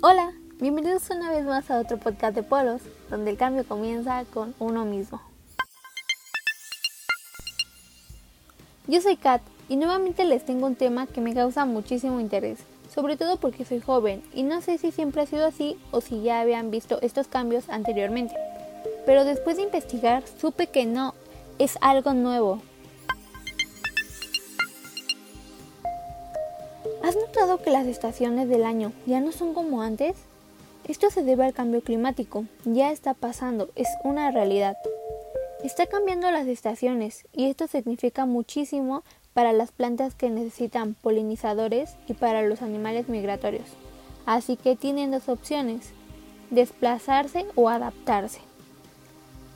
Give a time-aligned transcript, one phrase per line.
[0.00, 4.54] Hola, bienvenidos una vez más a otro podcast de Polos, donde el cambio comienza con
[4.58, 5.20] uno mismo.
[8.86, 12.60] Yo soy Kat y nuevamente les tengo un tema que me causa muchísimo interés,
[12.94, 16.22] sobre todo porque soy joven y no sé si siempre ha sido así o si
[16.22, 18.34] ya habían visto estos cambios anteriormente.
[19.04, 21.14] Pero después de investigar supe que no,
[21.58, 22.60] es algo nuevo.
[27.02, 30.16] ¿Has notado que las estaciones del año ya no son como antes?
[30.86, 34.76] Esto se debe al cambio climático, ya está pasando, es una realidad.
[35.62, 39.02] Está cambiando las estaciones y esto significa muchísimo
[39.34, 43.68] para las plantas que necesitan polinizadores y para los animales migratorios.
[44.24, 45.90] Así que tienen dos opciones,
[46.50, 48.47] desplazarse o adaptarse.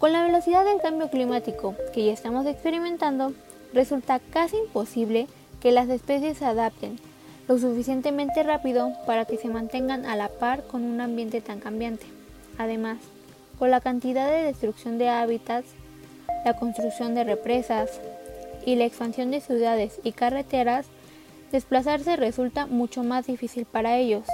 [0.03, 3.35] Con la velocidad del cambio climático que ya estamos experimentando,
[3.73, 5.29] resulta casi imposible
[5.61, 6.99] que las especies se adapten
[7.47, 12.05] lo suficientemente rápido para que se mantengan a la par con un ambiente tan cambiante.
[12.59, 12.99] Además,
[13.61, 15.69] con la cantidad de destrucción de hábitats,
[16.45, 18.01] la construcción de represas
[18.67, 20.87] y la expansión de ciudades y carreteras,
[21.53, 24.25] desplazarse resulta mucho más difícil para ellos.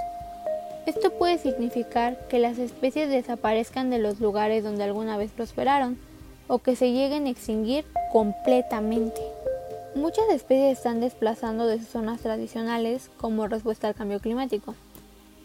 [0.89, 5.99] Esto puede significar que las especies desaparezcan de los lugares donde alguna vez prosperaron
[6.47, 9.21] o que se lleguen a extinguir completamente.
[9.93, 14.73] Muchas especies están desplazando de sus zonas tradicionales como respuesta al cambio climático,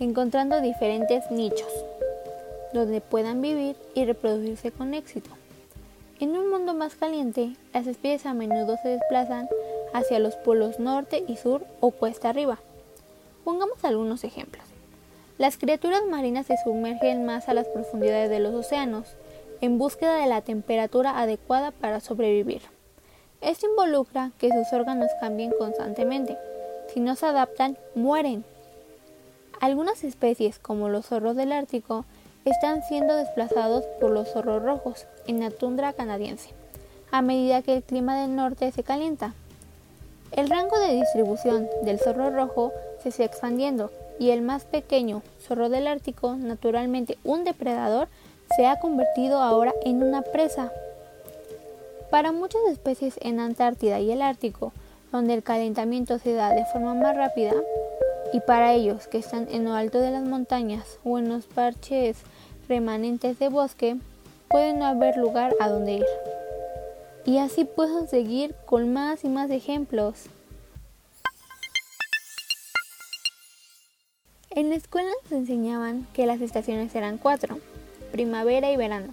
[0.01, 1.69] encontrando diferentes nichos
[2.73, 5.29] donde puedan vivir y reproducirse con éxito.
[6.21, 9.51] En un mundo más caliente, las especies a menudo se desplazan
[9.93, 12.61] hacia los polos norte y sur o cuesta arriba.
[13.45, 14.74] Pongamos algunos ejemplos.
[15.37, 19.17] Las criaturas marinas se sumergen más a las profundidades de los océanos
[19.61, 22.63] en búsqueda de la temperatura adecuada para sobrevivir.
[23.41, 26.39] Esto involucra que sus órganos cambien constantemente.
[26.93, 28.45] Si no se adaptan, mueren.
[29.61, 32.05] Algunas especies, como los zorros del Ártico,
[32.45, 36.51] están siendo desplazados por los zorros rojos en la tundra canadiense,
[37.11, 39.35] a medida que el clima del norte se calienta.
[40.31, 45.69] El rango de distribución del zorro rojo se está expandiendo y el más pequeño zorro
[45.69, 48.09] del Ártico, naturalmente un depredador,
[48.57, 50.73] se ha convertido ahora en una presa.
[52.11, 54.73] Para muchas especies en Antártida y el Ártico,
[55.11, 57.55] donde el calentamiento se da de forma más rápida,
[58.33, 62.17] y para ellos que están en lo alto de las montañas o en los parches
[62.69, 63.97] remanentes de bosque,
[64.49, 66.07] puede no haber lugar a donde ir.
[67.25, 70.25] Y así puedo seguir con más y más ejemplos.
[74.57, 77.59] En la escuela nos enseñaban que las estaciones eran cuatro,
[78.13, 79.13] primavera y verano.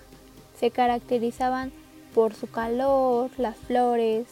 [0.59, 1.71] Se caracterizaban
[2.13, 4.27] por su calor, las flores,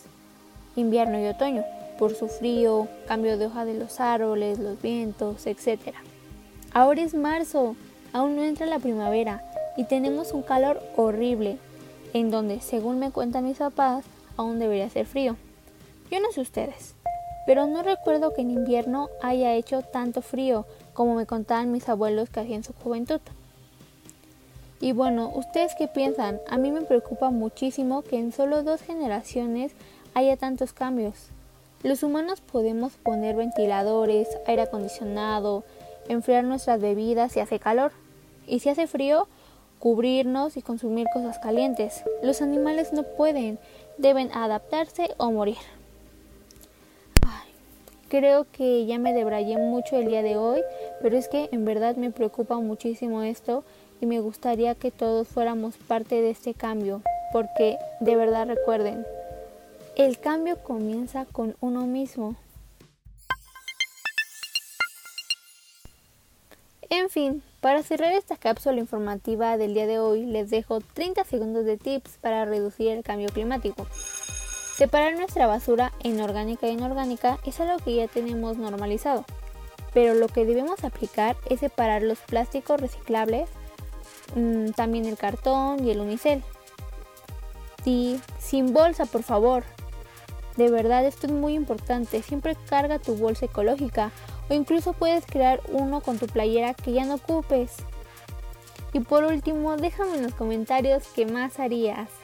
[0.76, 1.64] invierno y otoño,
[1.98, 5.96] por su frío, cambio de hoja de los árboles, los vientos, etc.
[6.74, 7.76] Ahora es marzo,
[8.14, 9.44] aún no entra la primavera
[9.78, 11.58] y tenemos un calor horrible,
[12.14, 14.06] en donde, según me cuentan mis papás,
[14.38, 15.38] aún debería ser frío.
[16.12, 16.94] Yo no sé ustedes,
[17.46, 22.30] pero no recuerdo que en invierno haya hecho tanto frío como me contaban mis abuelos
[22.30, 23.22] que hacían su juventud.
[24.82, 26.40] Y bueno, ¿ustedes qué piensan?
[26.50, 29.74] A mí me preocupa muchísimo que en solo dos generaciones
[30.14, 31.30] haya tantos cambios.
[31.84, 35.64] Los humanos podemos poner ventiladores, aire acondicionado,
[36.08, 37.92] enfriar nuestras bebidas si hace calor.
[38.48, 39.28] Y si hace frío,
[39.80, 42.04] cubrirnos y consumir cosas calientes.
[42.22, 43.60] Los animales no pueden,
[43.98, 45.58] deben adaptarse o morir.
[48.10, 50.64] Creo que ya me debrayé mucho el día de hoy,
[51.00, 53.64] pero es que en verdad me preocupa muchísimo esto
[54.02, 59.06] y me gustaría que todos fuéramos parte de este cambio, porque de verdad recuerden,
[59.96, 62.36] el cambio comienza con uno mismo.
[66.90, 71.64] En fin, para cerrar esta cápsula informativa del día de hoy, les dejo 30 segundos
[71.64, 73.86] de tips para reducir el cambio climático.
[74.80, 79.26] Separar nuestra basura en orgánica e inorgánica es algo que ya tenemos normalizado,
[79.94, 83.50] pero lo que debemos aplicar es separar los plásticos reciclables,
[84.36, 86.42] mm, también el cartón y el unicel.
[87.84, 89.66] Y sin bolsa, por favor.
[90.56, 92.22] De verdad, esto es muy importante.
[92.22, 94.12] Siempre carga tu bolsa ecológica
[94.50, 97.76] o incluso puedes crear uno con tu playera que ya no ocupes.
[98.94, 102.19] Y por último, déjame en los comentarios qué más harías.